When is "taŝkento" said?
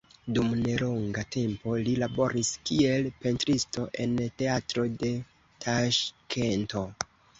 5.67-6.83